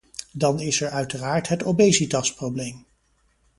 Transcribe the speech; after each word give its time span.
Dan 0.31 0.59
is 0.59 0.81
er 0.81 0.89
uiteraard 0.89 1.47
het 1.47 1.63
obesitasprobleem. 1.63 2.85